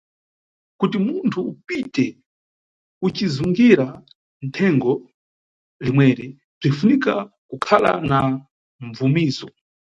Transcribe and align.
Kuti 0.79 0.97
munthu 1.07 1.39
upite 1.51 2.05
ucizungira 3.07 3.85
thengo 4.55 4.91
limweri, 5.83 6.25
bzinʼfunika 6.59 7.13
kukhala 7.49 7.91
na 8.09 8.17
mʼbvumizo. 8.87 9.47